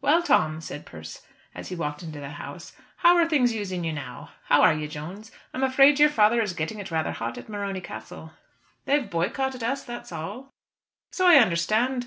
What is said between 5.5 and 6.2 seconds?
I'm afraid your